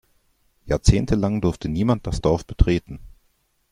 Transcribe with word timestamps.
Jahrzehntelang 0.65 1.41
durfte 1.41 1.69
niemand 1.69 2.07
das 2.07 2.21
Dorf 2.21 2.43
betreten. 2.47 2.99